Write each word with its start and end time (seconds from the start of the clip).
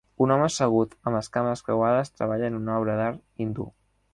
Un 0.25 0.31
home 0.35 0.45
assegut 0.45 0.95
amb 0.95 1.17
les 1.17 1.29
cames 1.35 1.63
creuades 1.67 2.11
treballa 2.15 2.51
en 2.53 2.59
una 2.61 2.81
obra 2.81 2.97
d'art 3.03 3.45
hindú. 3.47 3.69